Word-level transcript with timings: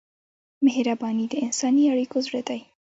مهرباني 0.65 1.25
د 1.29 1.33
انساني 1.45 1.83
اړیکو 1.93 2.17
زړه 2.27 2.41
دی. 2.47 2.59